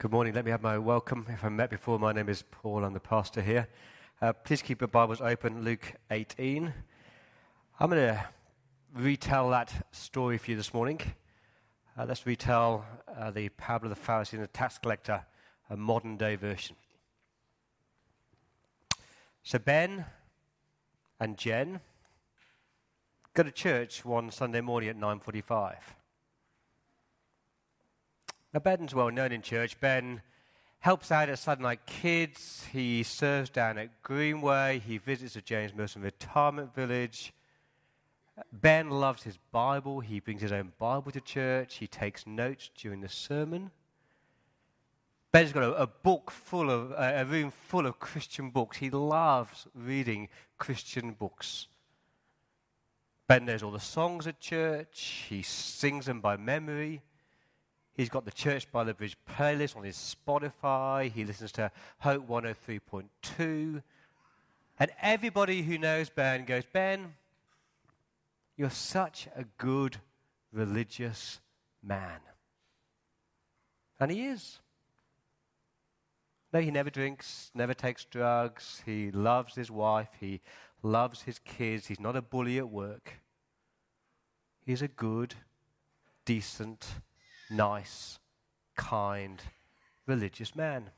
[0.00, 0.32] Good morning.
[0.32, 1.26] Let me have my welcome.
[1.28, 2.84] If I met before, my name is Paul.
[2.84, 3.68] I'm the pastor here.
[4.22, 6.72] Uh, please keep your Bibles open, Luke 18.
[7.78, 8.24] I'm going to
[8.94, 11.02] retell that story for you this morning.
[11.98, 15.22] Uh, let's retell uh, the parable of the Pharisee and the tax collector,
[15.68, 16.76] a modern day version.
[19.42, 20.06] So Ben
[21.20, 21.78] and Jen
[23.34, 25.74] go to church one Sunday morning at 9:45.
[28.52, 29.78] Now, Ben's well known in church.
[29.78, 30.22] Ben
[30.80, 32.66] helps out at Southern Light Kids.
[32.72, 34.80] He serves down at Greenway.
[34.84, 37.32] He visits the James Merson Retirement Village.
[38.52, 40.00] Ben loves his Bible.
[40.00, 41.76] He brings his own Bible to church.
[41.76, 43.70] He takes notes during the sermon.
[45.30, 48.78] Ben's got a, a book full of, uh, a room full of Christian books.
[48.78, 51.68] He loves reading Christian books.
[53.28, 55.26] Ben knows all the songs at church.
[55.28, 57.02] He sings them by memory.
[58.00, 61.12] He's got the Church by the Bridge playlist on his Spotify.
[61.12, 63.82] He listens to Hope 103.2.
[64.78, 67.12] And everybody who knows Ben goes, Ben,
[68.56, 69.98] you're such a good
[70.50, 71.40] religious
[71.82, 72.20] man.
[74.00, 74.60] And he is.
[76.54, 78.82] No, he never drinks, never takes drugs.
[78.86, 80.08] He loves his wife.
[80.18, 80.40] He
[80.82, 81.88] loves his kids.
[81.88, 83.20] He's not a bully at work.
[84.64, 85.34] He's a good,
[86.24, 86.86] decent,
[87.50, 88.18] nice,
[88.76, 89.42] kind,
[90.06, 90.90] religious man.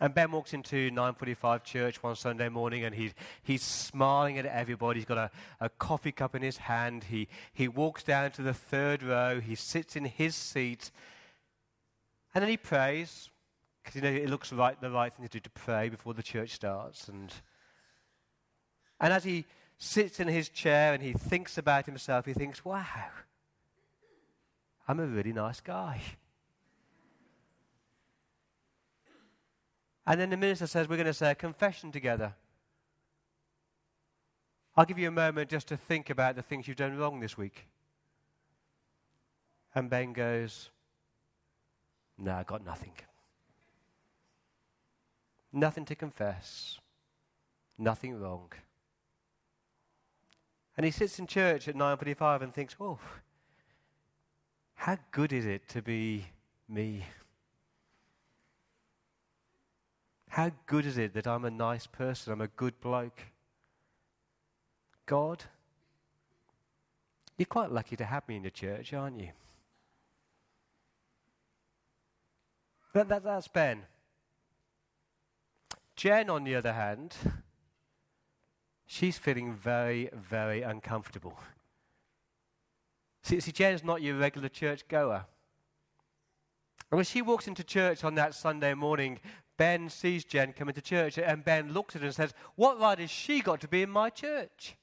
[0.00, 4.98] And Ben walks into 945 church one Sunday morning and he's, he's smiling at everybody.
[4.98, 5.30] He's got a,
[5.60, 7.04] a coffee cup in his hand.
[7.04, 9.38] He, he walks down to the third row.
[9.38, 10.90] He sits in his seat.
[12.34, 13.30] And then he prays
[13.82, 16.22] because you know it looks right the right thing to do to pray before the
[16.22, 17.06] church starts.
[17.06, 17.32] And,
[19.00, 19.44] and as he
[19.78, 22.84] sits in his chair and he thinks about himself, he thinks, wow,
[24.88, 26.00] I'm a really nice guy.
[30.06, 32.34] And then the minister says, We're going to say a confession together.
[34.76, 37.36] I'll give you a moment just to think about the things you've done wrong this
[37.36, 37.66] week.
[39.74, 40.70] And Ben goes,
[42.18, 42.92] No, I got nothing.
[45.52, 46.78] Nothing to confess.
[47.78, 48.52] Nothing wrong.
[50.76, 52.98] And he sits in church at 9.45 and thinks, oh,
[54.82, 56.24] how good is it to be
[56.68, 57.04] me?
[60.28, 62.32] How good is it that I'm a nice person?
[62.32, 63.20] I'm a good bloke?
[65.06, 65.44] God,
[67.38, 69.28] you're quite lucky to have me in the church, aren't you?
[72.92, 73.82] But that, that's Ben.
[75.94, 77.14] Jen, on the other hand,
[78.84, 81.38] she's feeling very, very uncomfortable.
[83.22, 85.24] See, see, Jen's not your regular church goer.
[86.90, 89.20] And when she walks into church on that Sunday morning,
[89.56, 92.98] Ben sees Jen come into church, and Ben looks at her and says, What right
[92.98, 94.76] has she got to be in my church?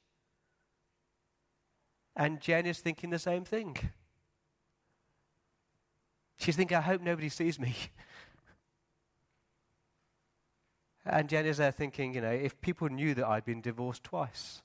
[2.16, 3.78] And Jen is thinking the same thing.
[6.38, 7.76] She's thinking, I hope nobody sees me.
[11.06, 14.62] and Jen is there thinking, you know, if people knew that I'd been divorced twice,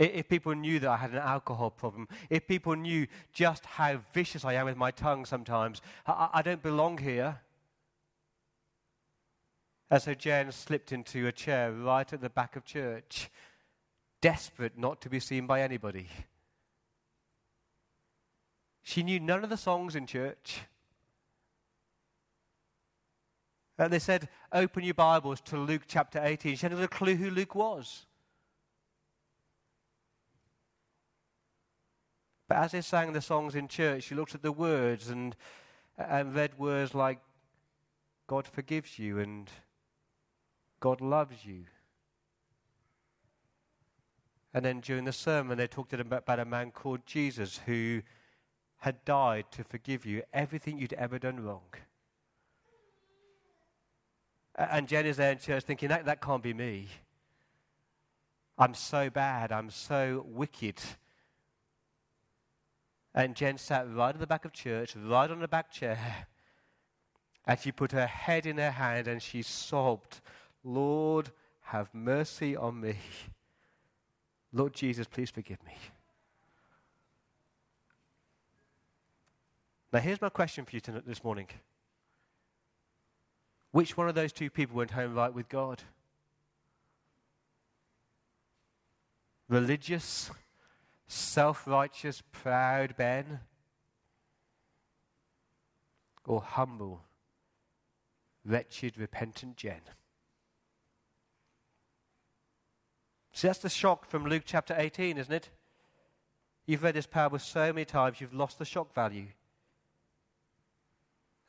[0.00, 4.44] if people knew that I had an alcohol problem, if people knew just how vicious
[4.44, 7.40] I am with my tongue sometimes, I, I don't belong here.
[9.90, 13.30] And so Jen slipped into a chair right at the back of church,
[14.22, 16.08] desperate not to be seen by anybody.
[18.82, 20.60] She knew none of the songs in church.
[23.76, 26.56] And they said, Open your Bibles to Luke chapter 18.
[26.56, 28.06] She had no clue who Luke was.
[32.50, 35.36] But as they sang the songs in church, she looked at the words and,
[35.96, 37.20] and read words like,
[38.26, 39.48] God forgives you and
[40.80, 41.66] God loves you.
[44.52, 48.02] And then during the sermon, they talked about a man called Jesus who
[48.78, 51.72] had died to forgive you everything you'd ever done wrong.
[54.56, 56.88] And Jen is there in church thinking, that, that can't be me.
[58.58, 59.52] I'm so bad.
[59.52, 60.80] I'm so wicked.
[63.14, 65.98] And Jen sat right at the back of church, right on the back chair.
[67.46, 70.20] And she put her head in her hand and she sobbed,
[70.62, 71.30] Lord,
[71.62, 72.96] have mercy on me.
[74.52, 75.74] Lord Jesus, please forgive me.
[79.92, 81.48] Now, here's my question for you tonight, this morning.
[83.72, 85.82] Which one of those two people went home right with God?
[89.48, 90.30] Religious
[91.10, 93.40] self righteous, proud Ben?
[96.30, 97.02] or humble,
[98.44, 99.80] wretched, repentant Jen.
[103.32, 105.50] See, that's the shock from Luke chapter 18, isn't it?
[106.66, 109.26] You've read this parable so many times, you've lost the shock value.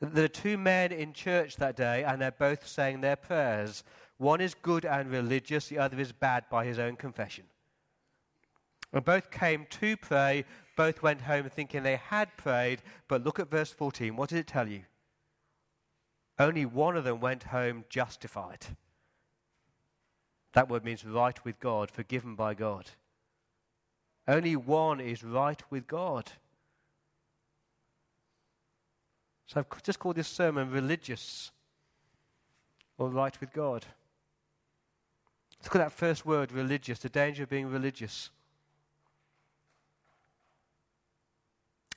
[0.00, 3.84] There are two men in church that day, and they're both saying their prayers.
[4.16, 7.44] One is good and religious, the other is bad by his own confession.
[8.92, 10.44] And both came to pray,
[10.76, 14.16] both went home thinking they had prayed, but look at verse 14.
[14.16, 14.82] What did it tell you?
[16.38, 18.66] Only one of them went home justified.
[20.52, 22.90] That word means right with God, forgiven by God.
[24.28, 26.30] Only one is right with God.
[29.46, 31.50] So I've just called this sermon religious
[32.98, 33.84] or right with God.
[35.64, 38.30] Look at that first word, religious, the danger of being religious.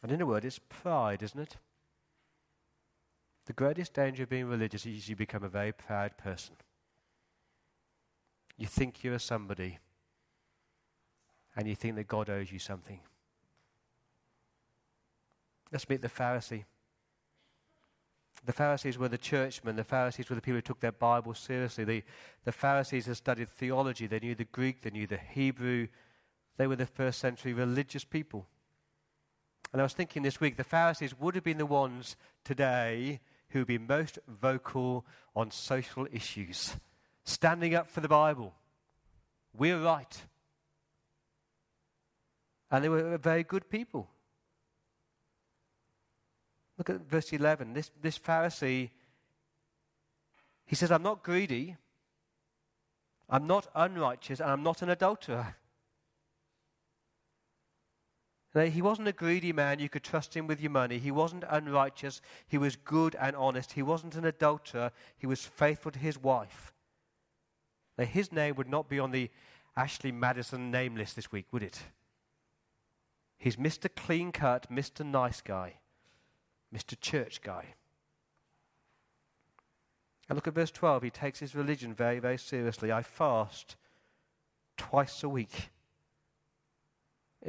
[0.06, 1.58] And in a word, it's pride, isn't it?
[3.48, 6.54] The greatest danger of being religious is you become a very proud person.
[8.56, 9.80] You think you're somebody,
[11.56, 13.00] and you think that God owes you something.
[15.72, 16.66] Let's meet the Pharisee.
[18.46, 19.76] The Pharisees were the churchmen.
[19.76, 21.84] The Pharisees were the people who took their Bible seriously.
[21.84, 22.04] The,
[22.44, 24.06] the Pharisees had studied theology.
[24.06, 25.88] They knew the Greek, they knew the Hebrew.
[26.58, 28.46] They were the first century religious people.
[29.72, 33.20] And I was thinking this week, the Pharisees would have been the ones today
[33.50, 36.76] who would be most vocal on social issues
[37.24, 38.54] standing up for the Bible.
[39.58, 40.22] We're right.
[42.72, 44.10] And they were very good people.
[46.78, 47.74] Look at verse 11.
[47.74, 48.90] This, this Pharisee,
[50.66, 51.78] he says, I'm not greedy,
[53.30, 55.56] I'm not unrighteous, and I'm not an adulterer.
[58.64, 59.80] He wasn't a greedy man.
[59.80, 60.98] You could trust him with your money.
[60.98, 62.22] He wasn't unrighteous.
[62.48, 63.74] He was good and honest.
[63.74, 64.92] He wasn't an adulterer.
[65.18, 66.74] He was faithful to his wife.
[67.98, 69.30] Now, his name would not be on the
[69.76, 71.84] Ashley Madison name list this week, would it?
[73.38, 73.90] He's Mr.
[73.94, 75.06] Clean Cut, Mr.
[75.06, 75.76] Nice Guy,
[76.74, 77.00] Mr.
[77.00, 77.66] Church Guy.
[80.30, 81.04] And look at verse 12.
[81.04, 82.92] He takes his religion very, very seriously.
[82.92, 83.76] I fast
[84.78, 85.70] twice a week.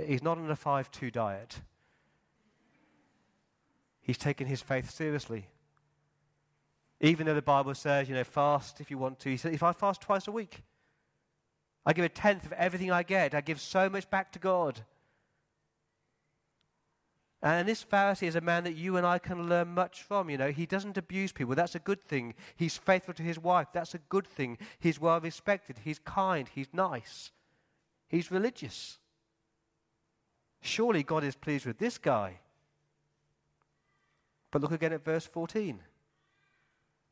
[0.04, 1.60] He's not on a 5 2 diet.
[4.00, 5.48] He's taken his faith seriously.
[7.00, 9.30] Even though the Bible says, you know, fast if you want to.
[9.30, 10.62] He said, if I fast twice a week,
[11.84, 13.34] I give a tenth of everything I get.
[13.34, 14.80] I give so much back to God.
[17.42, 20.30] And this Pharisee is a man that you and I can learn much from.
[20.30, 21.54] You know, he doesn't abuse people.
[21.54, 22.34] That's a good thing.
[22.56, 23.68] He's faithful to his wife.
[23.72, 24.58] That's a good thing.
[24.78, 25.80] He's well respected.
[25.84, 26.48] He's kind.
[26.52, 27.30] He's nice.
[28.08, 28.98] He's religious.
[30.66, 32.40] Surely God is pleased with this guy.
[34.50, 35.80] But look again at verse 14.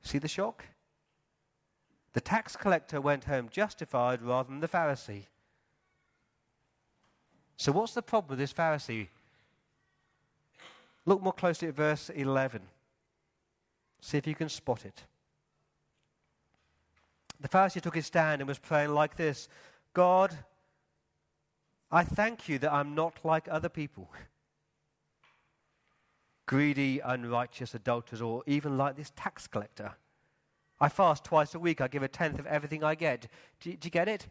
[0.03, 0.65] See the shock?
[2.15, 5.27] The tax collector went home justified rather than the Pharisee.
[7.57, 9.07] So, what's the problem with this Pharisee?
[11.07, 12.61] Look more closely at verse 11.
[14.01, 15.05] See if you can spot it.
[17.41, 19.49] The Pharisee took his stand and was praying like this
[19.93, 20.37] God,
[21.91, 24.11] I thank you that I'm not like other people
[26.47, 29.93] greedy, unrighteous adulterers, or even like this tax collector.
[30.81, 31.81] I fast twice a week.
[31.81, 33.29] I give a tenth of everything I get.
[33.61, 34.27] Do, do you get it?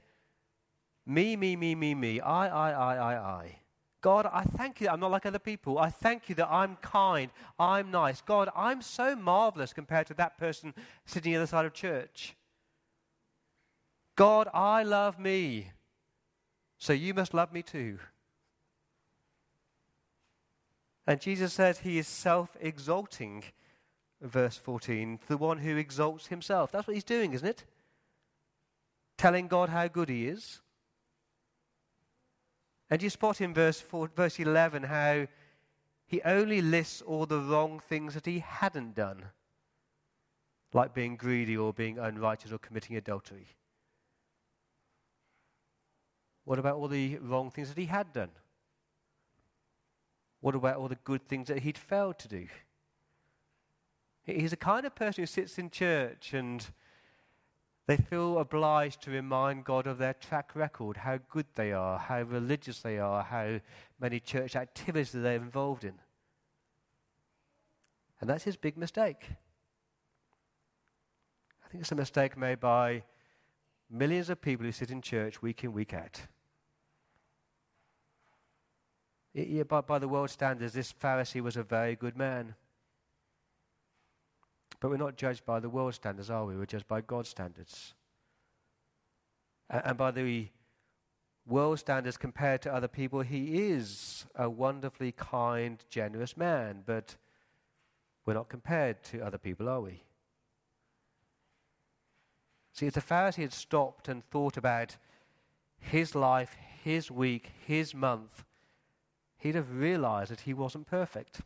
[1.06, 2.20] Me, me, me, me, me.
[2.20, 3.60] I, I, I, I, I.
[4.02, 5.80] God, I thank you that I'm not like other people.
[5.80, 7.32] I thank you that I'm kind.
[7.58, 8.22] I'm nice.
[8.22, 10.74] God, I'm so marvelous compared to that person
[11.06, 12.36] sitting on the other side of church.
[14.16, 15.72] God, I love me.
[16.84, 17.98] So you must love me too.
[21.08, 23.46] And Jesus says he is self exalting,
[24.20, 26.74] verse 14, the one who exalts himself.
[26.74, 27.64] That's what he's doing, isn't it?
[29.18, 30.60] Telling God how good he is.
[32.90, 35.28] And you spot in verse, 4, verse 11 how
[36.06, 39.24] he only lists all the wrong things that he hadn't done,
[40.74, 43.48] like being greedy or being unrighteous or committing adultery.
[46.46, 48.32] What about all the wrong things that he had done?
[50.42, 52.48] What about all the good things that he'd failed to do?
[54.26, 56.66] He's the kind of person who sits in church and
[57.88, 62.22] they feel obliged to remind God of their track record, how good they are, how
[62.22, 63.60] religious they are, how
[64.00, 65.96] many church activities they're involved in.
[68.22, 69.28] And that's his big mistake.
[71.66, 73.04] I think it's a mistake made by
[73.90, 76.22] millions of people who sit in church week in, week out.
[79.34, 82.56] It, by, by the world standards, this Pharisee was a very good man.
[84.80, 86.56] But we're not judged by the world standards, are we?
[86.56, 87.94] We're judged by God's standards.
[89.70, 90.50] And by the
[91.48, 96.84] world standards compared to other people, he is a wonderfully kind, generous man.
[96.86, 97.16] But
[98.26, 100.04] we're not compared to other people, are we?
[102.74, 104.98] See, if the Pharisee had stopped and thought about
[105.80, 108.44] his life, his week, his month,
[109.44, 111.42] he'd have realized that he wasn't perfect.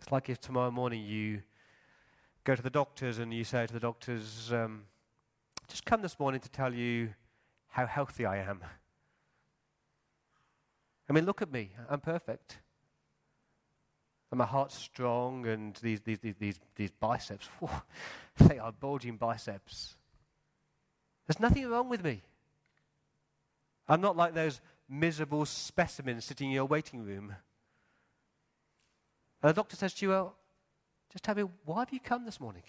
[0.00, 1.42] It's like if tomorrow morning you
[2.42, 4.82] go to the doctors and you say to the doctors, um,
[5.68, 7.10] just come this morning to tell you
[7.68, 8.62] how healthy I am.
[11.08, 11.70] I mean, look at me.
[11.88, 12.58] I'm perfect.
[14.32, 17.70] And my heart's strong, and these, these, these, these biceps, whew,
[18.48, 19.94] they are bulging biceps.
[21.28, 22.22] There's nothing wrong with me.
[23.88, 27.34] I'm not like those miserable specimens sitting in your waiting room.
[29.42, 30.36] And the doctor says to you, Well,
[31.12, 32.62] just tell me, why have you come this morning?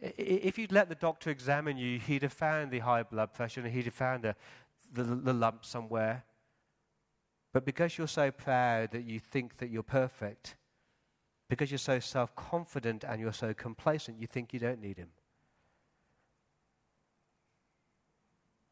[0.00, 3.70] If you'd let the doctor examine you, he'd have found the high blood pressure and
[3.70, 4.34] he'd have found the,
[4.92, 6.24] the, the lump somewhere.
[7.52, 10.56] But because you're so proud that you think that you're perfect,
[11.48, 15.10] because you're so self confident and you're so complacent, you think you don't need him.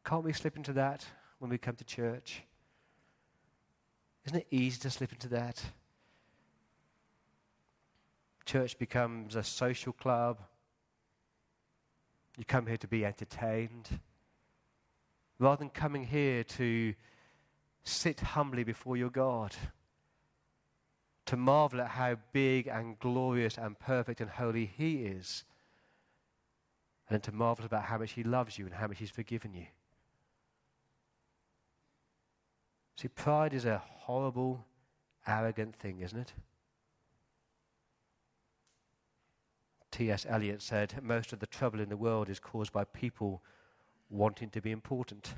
[0.05, 1.05] Can't we slip into that
[1.39, 2.43] when we come to church?
[4.25, 5.63] Isn't it easy to slip into that?
[8.45, 10.39] Church becomes a social club.
[12.37, 13.99] You come here to be entertained.
[15.39, 16.93] Rather than coming here to
[17.83, 19.55] sit humbly before your God,
[21.25, 25.45] to marvel at how big and glorious and perfect and holy He is,
[27.09, 29.67] and to marvel about how much He loves you and how much He's forgiven you.
[32.95, 34.65] See, pride is a horrible,
[35.25, 36.33] arrogant thing, isn't it?
[39.91, 40.25] T.S.
[40.27, 43.43] Eliot said, Most of the trouble in the world is caused by people
[44.09, 45.35] wanting to be important.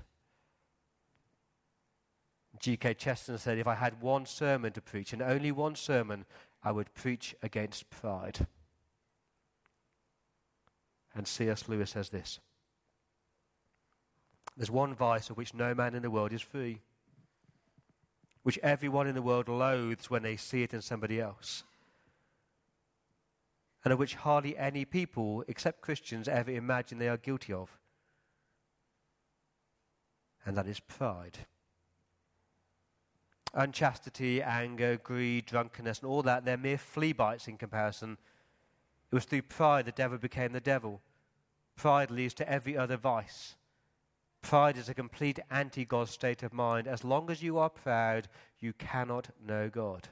[2.60, 2.94] G.K.
[2.94, 6.26] Chesterton said, If I had one sermon to preach, and only one sermon,
[6.64, 8.48] I would preach against pride.
[11.14, 11.68] And C.S.
[11.68, 12.40] Lewis says this
[14.56, 16.82] There's one vice of which no man in the world is free
[18.46, 21.64] which everyone in the world loathes when they see it in somebody else,
[23.84, 27.76] and of which hardly any people, except Christians, ever imagine they are guilty of.
[30.46, 31.40] And that is pride.
[33.56, 38.16] Unchastity, anger, greed, drunkenness, and all that, they're mere flea bites in comparison.
[39.12, 41.02] It was through pride the devil became the devil.
[41.76, 43.56] Pride leads to every other vice.
[44.46, 46.88] Pride is a complete anti God state of mind.
[46.88, 48.28] As long as you are proud,
[48.60, 50.10] you cannot know God.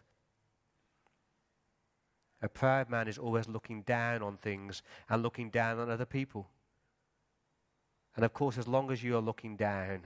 [2.41, 6.49] A proud man is always looking down on things and looking down on other people.
[8.15, 10.01] And of course, as long as you are looking down,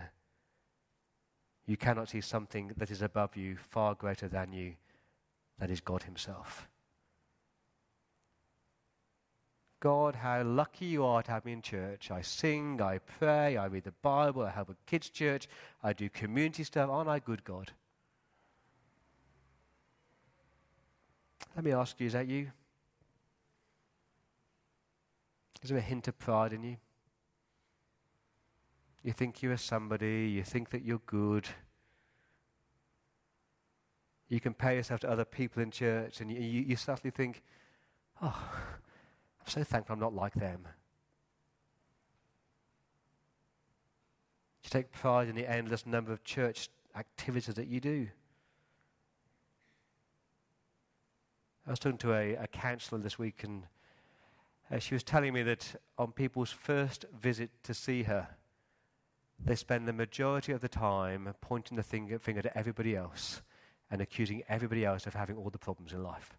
[1.65, 4.73] you cannot see something that is above you, far greater than you,
[5.57, 6.67] that is God Himself.
[9.79, 12.09] God, how lucky you are to have me in church.
[12.09, 15.47] I sing, I pray, I read the Bible, I help a kids' church,
[15.83, 16.89] I do community stuff.
[16.89, 17.71] Aren't I good, God?
[21.55, 22.51] Let me ask you, is that you?
[25.61, 26.77] Is there a hint of pride in you?
[29.03, 31.47] You think you are somebody, you think that you're good.
[34.27, 37.41] You compare yourself to other people in church, and you, you, you suddenly think,
[38.21, 38.49] oh,
[39.47, 40.67] I'm so thankful I'm not like them.
[44.61, 48.09] You take pride in the endless number of church activities that you do.
[51.65, 53.63] I was talking to a, a counselor this week, and
[54.69, 58.27] uh, she was telling me that on people's first visit to see her,
[59.39, 63.41] they spend the majority of the time pointing the finger, finger to everybody else
[63.89, 66.37] and accusing everybody else of having all the problems in life.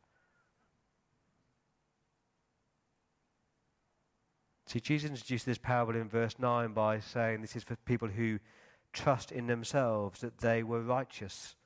[4.68, 8.38] See, Jesus introduced this parable in verse 9 by saying this is for people who
[8.92, 11.56] trust in themselves that they were righteous.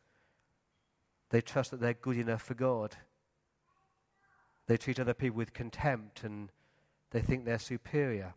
[1.30, 2.94] They trust that they're good enough for God.
[4.68, 6.50] They treat other people with contempt and
[7.11, 8.35] they think they're superior.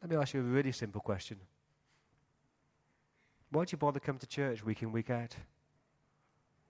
[0.00, 1.36] Let me ask you a really simple question.
[3.50, 5.36] Why do you bother come to church week in, week out?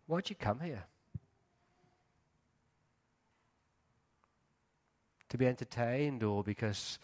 [0.08, 0.86] Why do you come here?
[5.36, 6.98] To be entertained or because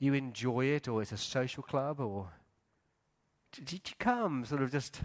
[0.00, 2.28] you enjoy it or it's a social club or
[3.52, 5.02] did you come sort of just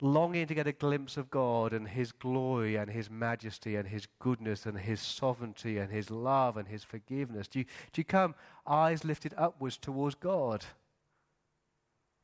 [0.00, 4.06] longing to get a glimpse of God and His glory and His majesty and His
[4.20, 7.48] goodness and His sovereignty and His love and His forgiveness?
[7.48, 10.64] Do you, do you come eyes lifted upwards towards God?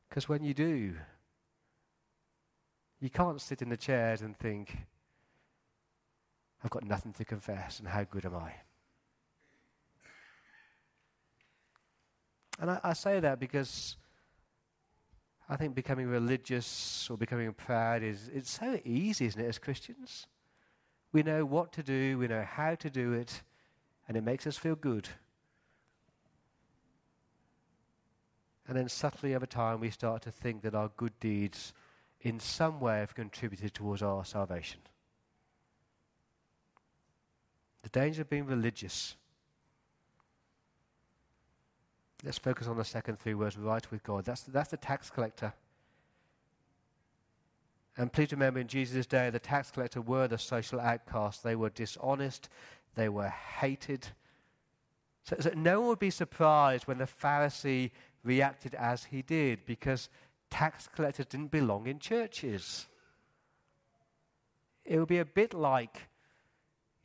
[0.07, 0.95] Because when you do,
[3.01, 4.77] you can't sit in the chairs and think,
[6.63, 8.53] I've got nothing to confess, and how good am I?
[12.61, 13.97] And I, I say that because
[15.49, 20.27] I think becoming religious or becoming proud is it's so easy, isn't it, as Christians?
[21.11, 23.41] We know what to do, we know how to do it,
[24.07, 25.09] and it makes us feel good.
[28.67, 31.73] And then subtly over time, we start to think that our good deeds
[32.21, 34.79] in some way have contributed towards our salvation.
[37.81, 39.17] The danger of being religious
[42.23, 44.25] Let's focus on the second three words right with God.
[44.25, 45.53] That's, that's the tax collector.
[47.97, 51.41] And please remember, in Jesus' day, the tax collector were the social outcasts.
[51.41, 52.49] They were dishonest,
[52.95, 54.07] they were hated.
[55.23, 57.91] So, so, no one would be surprised when the Pharisee
[58.23, 60.09] reacted as he did, because
[60.49, 62.87] tax collectors didn't belong in churches.
[64.85, 66.07] It would be a bit like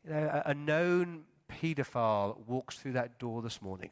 [0.04, 3.90] you know, a, a known paedophile walks through that door this morning.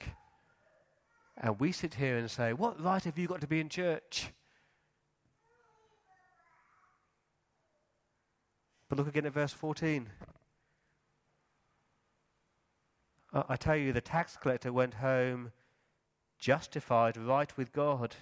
[1.37, 4.29] And we sit here and say, What right have you got to be in church?
[8.89, 10.09] But look again at verse 14.
[13.33, 15.51] I tell you, the tax collector went home
[16.39, 18.15] justified, right with God,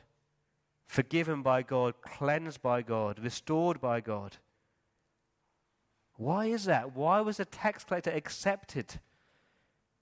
[0.86, 4.36] forgiven by God, cleansed by God, restored by God.
[6.16, 6.94] Why is that?
[6.94, 9.00] Why was the tax collector accepted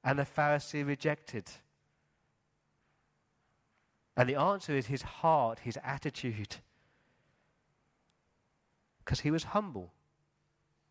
[0.04, 1.50] and the Pharisee rejected?
[4.20, 6.56] And the answer is his heart, his attitude.
[8.98, 9.94] Because he was humble,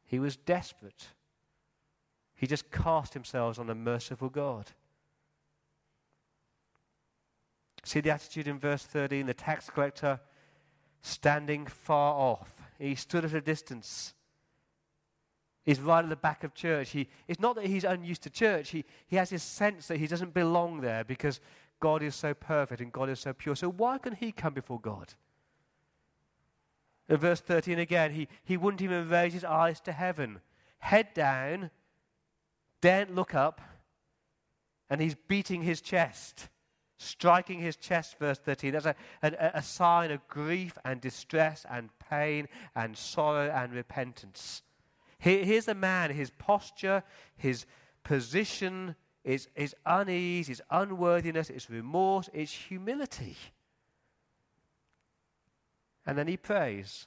[0.08, 1.10] he was desperate.
[2.36, 4.72] He just cast himself on the merciful God.
[7.84, 10.20] See the attitude in verse 13 the tax collector
[11.04, 12.52] standing far off.
[12.80, 14.16] He stood at a distance.
[15.66, 16.90] He's right at the back of church.
[16.90, 18.72] He, it's not that he's unused to church.
[18.72, 21.40] He, he has this sense that he doesn't belong there because
[21.80, 23.56] God is so perfect and God is so pure.
[23.56, 25.14] So why can he come before God?
[27.08, 30.40] In verse 13 again, he, he wouldn't even raise his eyes to heaven.
[30.80, 31.72] Head down,
[32.82, 33.62] daren't look up,
[34.90, 36.50] and he's beating his chest,
[36.98, 38.74] striking his chest, verse 13.
[38.74, 44.62] That's a, a, a sign of grief and distress and pain and sorrow and repentance.
[45.18, 47.04] Here, here's a man, his posture,
[47.38, 47.66] his
[48.04, 48.96] position,
[49.30, 53.38] it's, it's unease, it's unworthiness, it's remorse, it's humility.
[56.04, 57.06] And then he prays.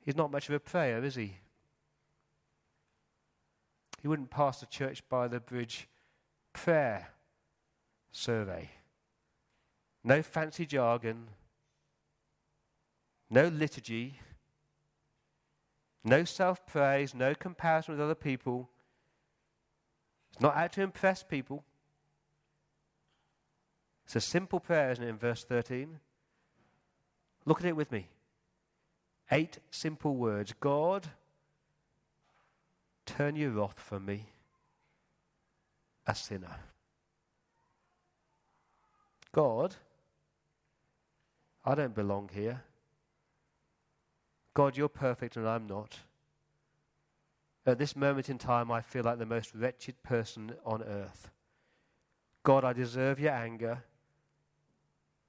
[0.00, 1.36] He's not much of a prayer, is he?
[4.00, 5.90] He wouldn't pass the church by the bridge
[6.54, 7.10] prayer
[8.10, 8.70] survey.
[10.02, 11.28] No fancy jargon,
[13.28, 14.20] no liturgy,
[16.02, 18.70] no self praise, no comparison with other people.
[20.32, 21.64] It's not out to impress people.
[24.04, 26.00] It's a simple prayer, isn't it, in verse 13?
[27.44, 28.08] Look at it with me.
[29.30, 31.06] Eight simple words God,
[33.06, 34.26] turn your wrath from me,
[36.06, 36.56] a sinner.
[39.32, 39.76] God,
[41.64, 42.62] I don't belong here.
[44.54, 46.00] God, you're perfect and I'm not.
[47.66, 51.30] At this moment in time, I feel like the most wretched person on earth.
[52.42, 53.84] God, I deserve your anger.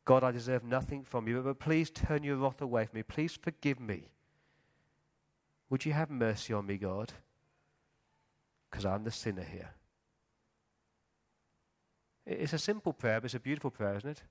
[0.06, 3.04] God, I deserve nothing from you, but please turn your wrath away from me.
[3.04, 4.12] Please forgive me.
[5.70, 7.12] Would you have mercy on me, God?
[8.70, 9.70] Because I'm the sinner here.
[12.26, 14.24] It's a simple prayer, but it's a beautiful prayer, isn't it?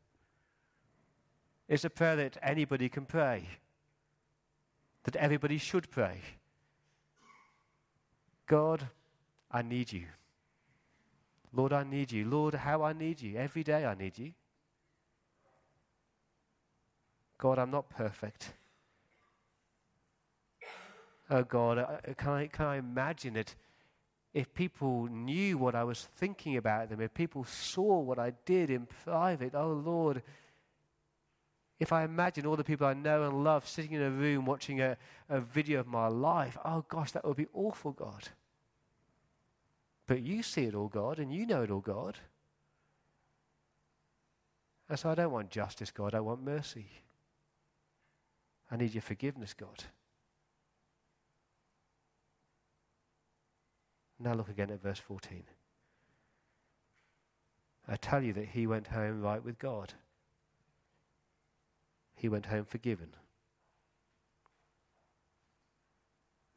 [1.69, 3.47] It's a prayer that anybody can pray,
[5.05, 6.21] that everybody should pray.
[8.51, 8.89] God,
[9.49, 10.07] I need you.
[11.53, 12.29] Lord, I need you.
[12.29, 13.37] Lord, how I need you.
[13.37, 14.33] Every day I need you.
[17.39, 18.55] God, I'm not perfect.
[21.31, 23.55] Oh God, can I, can I imagine it?
[24.35, 28.69] If people knew what I was thinking about them, if people saw what I did
[28.69, 30.25] in private, oh Lord,
[31.79, 34.81] if I imagine all the people I know and love sitting in a room watching
[34.81, 34.97] a,
[35.29, 38.29] a video of my life, oh gosh, that would be awful, God.
[40.11, 42.19] But you see it all, God, and you know it all, God.
[44.89, 46.17] And so I don't want justice, God.
[46.17, 46.89] I want mercy.
[48.73, 49.85] I need your forgiveness, God.
[54.19, 55.45] Now look again at verse 14.
[57.87, 59.95] I tell you that he went home right with God.
[62.17, 63.15] He went home forgiven.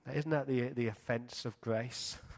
[0.08, 2.18] Now, isn't that the, the offense of grace?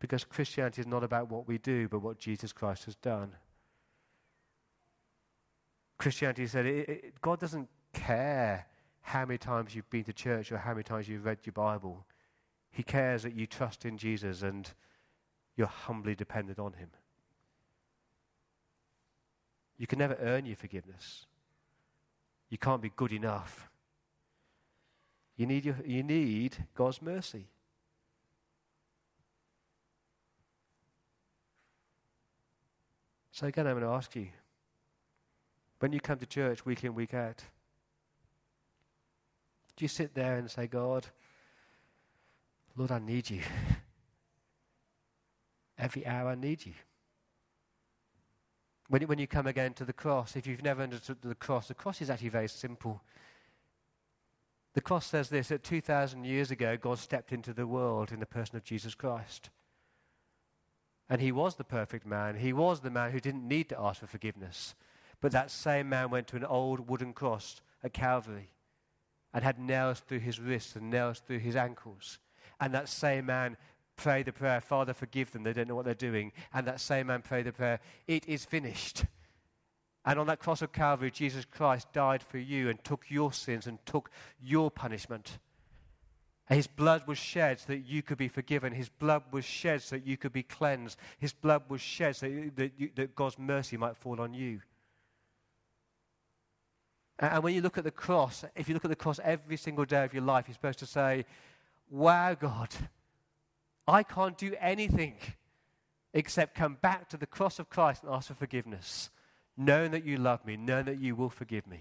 [0.00, 3.32] because Christianity is not about what we do, but what Jesus Christ has done.
[5.98, 8.66] Christianity said it, it, God doesn't care
[9.00, 12.06] how many times you've been to church or how many times you've read your Bible.
[12.70, 14.70] He cares that you trust in Jesus and
[15.56, 16.90] you're humbly dependent on Him.
[19.76, 21.26] You can never earn your forgiveness.
[22.50, 23.68] You can't be good enough.
[25.36, 27.46] You need, your, you need God's mercy.
[33.38, 34.26] So, again, I'm going to ask you
[35.78, 37.40] when you come to church week in, week out,
[39.76, 41.06] do you sit there and say, God,
[42.74, 43.42] Lord, I need you?
[45.78, 46.72] Every hour I need you.
[48.88, 51.74] When, when you come again to the cross, if you've never understood the cross, the
[51.74, 53.04] cross is actually very simple.
[54.74, 58.26] The cross says this that 2,000 years ago, God stepped into the world in the
[58.26, 59.50] person of Jesus Christ.
[61.08, 62.36] And he was the perfect man.
[62.36, 64.74] He was the man who didn't need to ask for forgiveness.
[65.20, 68.50] But that same man went to an old wooden cross at Calvary
[69.32, 72.18] and had nails through his wrists and nails through his ankles.
[72.60, 73.56] And that same man
[73.96, 76.32] prayed the prayer, Father, forgive them, they don't know what they're doing.
[76.52, 79.04] And that same man prayed the prayer, It is finished.
[80.04, 83.66] And on that cross of Calvary, Jesus Christ died for you and took your sins
[83.66, 85.38] and took your punishment.
[86.48, 88.72] His blood was shed so that you could be forgiven.
[88.72, 90.98] His blood was shed so that you could be cleansed.
[91.18, 94.62] His blood was shed so that, you, that God's mercy might fall on you.
[97.18, 99.84] And when you look at the cross, if you look at the cross every single
[99.84, 101.26] day of your life, you're supposed to say,
[101.90, 102.68] Wow, God,
[103.86, 105.16] I can't do anything
[106.14, 109.10] except come back to the cross of Christ and ask for forgiveness,
[109.56, 111.80] knowing that you love me, knowing that you will forgive me.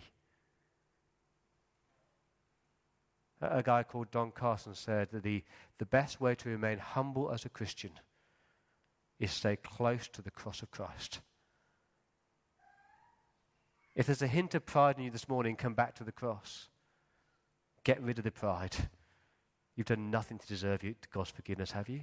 [3.40, 5.44] A guy called Don Carson said that the,
[5.78, 7.92] the best way to remain humble as a Christian
[9.20, 11.20] is stay close to the cross of Christ.
[13.96, 16.70] If there's a hint of pride in you this morning, come back to the cross.
[17.84, 18.76] Get rid of the pride.
[19.76, 22.02] You've done nothing to deserve God's forgiveness, have you?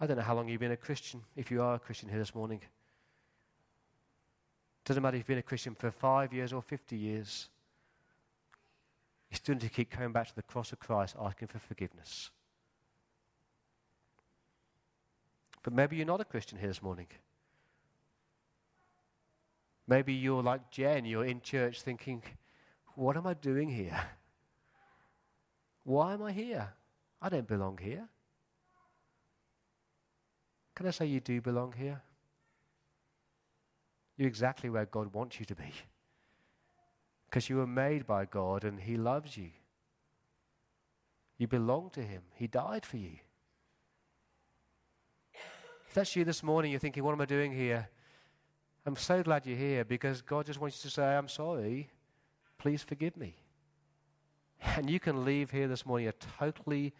[0.00, 2.18] I don't know how long you've been a Christian, if you are a Christian here
[2.18, 2.60] this morning.
[4.88, 7.50] Doesn't matter if you've been a Christian for five years or 50 years.
[9.30, 12.30] You still need to keep coming back to the cross of Christ asking for forgiveness.
[15.62, 17.08] But maybe you're not a Christian here this morning.
[19.86, 22.22] Maybe you're like Jen, you're in church thinking,
[22.94, 24.00] what am I doing here?
[25.84, 26.66] Why am I here?
[27.20, 28.08] I don't belong here.
[30.74, 32.00] Can I say you do belong here?
[34.18, 35.72] You're exactly where God wants you to be.
[37.30, 39.50] Because you were made by God and He loves you.
[41.38, 42.22] You belong to Him.
[42.34, 43.18] He died for you.
[45.86, 47.88] If that's you this morning, you're thinking, what am I doing here?
[48.84, 51.88] I'm so glad you're here because God just wants you to say, I'm sorry.
[52.58, 53.36] Please forgive me.
[54.60, 56.92] And you can leave here this morning a totally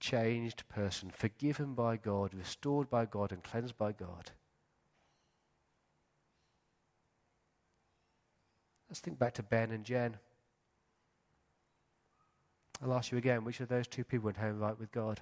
[0.00, 4.32] changed person, forgiven by God, restored by God, and cleansed by God.
[8.88, 10.16] Let's think back to Ben and Jen.
[12.82, 15.20] I'll ask you again which of those two people went home right with God?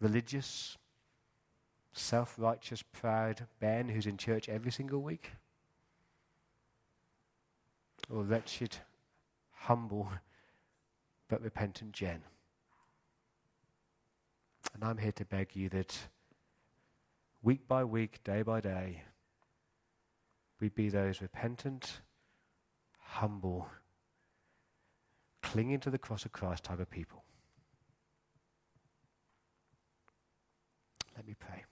[0.00, 0.76] Religious,
[1.92, 5.32] self righteous, proud Ben who's in church every single week?
[8.10, 8.76] Or wretched,
[9.52, 10.08] humble,
[11.28, 12.22] but repentant Jen?
[14.74, 15.96] And I'm here to beg you that
[17.42, 19.02] week by week, day by day,
[20.62, 22.02] we be those repentant,
[22.96, 23.66] humble,
[25.42, 27.24] clinging to the cross of Christ type of people.
[31.16, 31.64] Let me pray.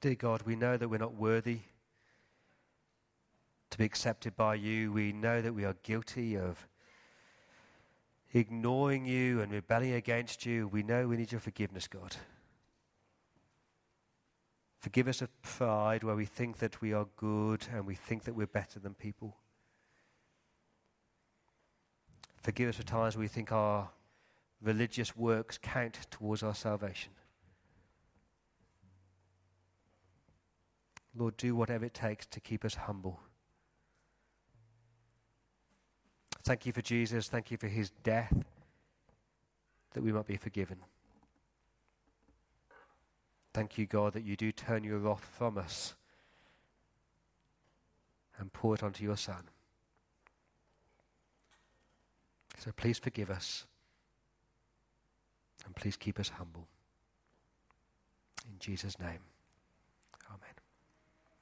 [0.00, 1.58] Dear God, we know that we're not worthy
[3.70, 4.92] to be accepted by you.
[4.92, 6.68] We know that we are guilty of
[8.32, 10.68] ignoring you and rebelling against you.
[10.68, 12.14] We know we need your forgiveness, God.
[14.84, 18.34] Forgive us of pride where we think that we are good and we think that
[18.34, 19.34] we're better than people.
[22.42, 23.88] Forgive us for times where we think our
[24.60, 27.12] religious works count towards our salvation.
[31.16, 33.20] Lord, do whatever it takes to keep us humble.
[36.42, 37.28] Thank you for Jesus.
[37.28, 38.36] Thank you for his death
[39.94, 40.76] that we might be forgiven.
[43.54, 45.94] Thank you, God, that you do turn your wrath from us
[48.36, 49.44] and pour it onto your Son.
[52.58, 53.66] So please forgive us
[55.64, 56.66] and please keep us humble.
[58.50, 59.20] In Jesus' name.